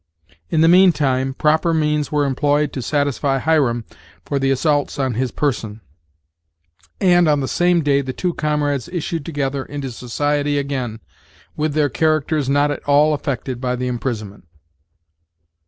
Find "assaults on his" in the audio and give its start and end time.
4.49-5.29